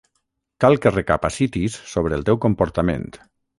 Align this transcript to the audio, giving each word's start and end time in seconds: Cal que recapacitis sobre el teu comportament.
Cal 0.63 0.79
que 0.85 0.91
recapacitis 0.95 1.77
sobre 1.93 2.19
el 2.19 2.27
teu 2.33 2.43
comportament. 2.49 3.09